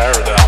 [0.00, 0.39] paradise.